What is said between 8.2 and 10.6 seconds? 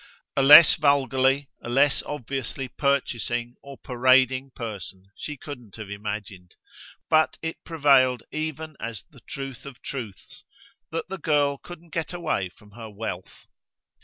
even as the truth of truths